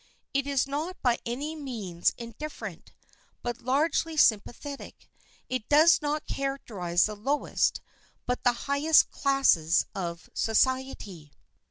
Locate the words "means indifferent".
1.55-2.91